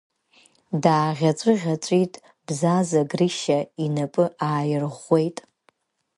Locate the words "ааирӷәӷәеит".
4.47-5.37